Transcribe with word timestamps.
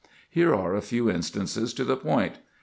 Here 0.31 0.51
are 0.55 0.73
a 0.75 0.81
few 0.81 1.11
instances 1.11 1.75
to 1.75 1.83
the 1.83 1.95
point. 1.95 2.39